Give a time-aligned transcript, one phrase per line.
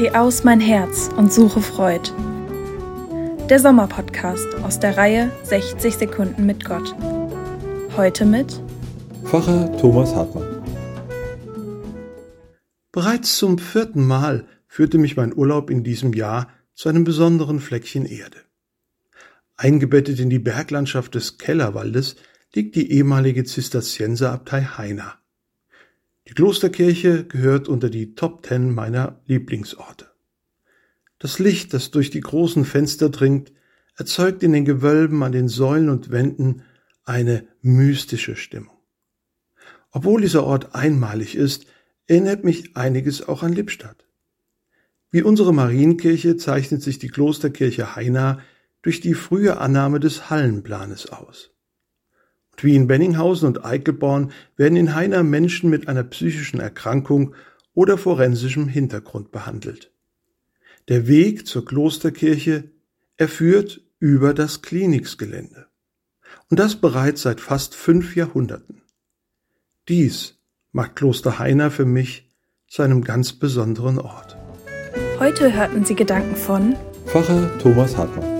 [0.00, 2.10] Geh aus mein Herz und suche Freud.
[3.50, 6.94] Der Sommerpodcast aus der Reihe 60 Sekunden mit Gott.
[7.98, 8.62] Heute mit
[9.24, 10.62] Pfarrer Thomas Hartmann.
[12.92, 18.06] Bereits zum vierten Mal führte mich mein Urlaub in diesem Jahr zu einem besonderen Fleckchen
[18.06, 18.38] Erde.
[19.58, 22.16] Eingebettet in die Berglandschaft des Kellerwaldes
[22.54, 25.19] liegt die ehemalige Zisterzienserabtei Heina.
[26.28, 30.06] Die Klosterkirche gehört unter die Top Ten meiner Lieblingsorte.
[31.18, 33.52] Das Licht, das durch die großen Fenster dringt,
[33.96, 36.62] erzeugt in den Gewölben an den Säulen und Wänden
[37.04, 38.76] eine mystische Stimmung.
[39.90, 41.66] Obwohl dieser Ort einmalig ist,
[42.06, 44.06] erinnert mich einiges auch an Lippstadt.
[45.10, 48.40] Wie unsere Marienkirche zeichnet sich die Klosterkirche Heina
[48.82, 51.50] durch die frühe Annahme des Hallenplanes aus.
[52.60, 57.34] Und wie in Benninghausen und Eickelborn werden in Heiner Menschen mit einer psychischen Erkrankung
[57.72, 59.90] oder forensischem Hintergrund behandelt.
[60.88, 62.64] Der Weg zur Klosterkirche
[63.16, 65.68] erführt über das Kliniksgelände.
[66.50, 68.82] Und das bereits seit fast fünf Jahrhunderten.
[69.88, 70.38] Dies
[70.70, 72.28] macht Kloster Heiner für mich
[72.68, 74.36] zu einem ganz besonderen Ort.
[75.18, 76.76] Heute hörten Sie Gedanken von
[77.06, 78.39] Pfarrer Thomas Hartmann.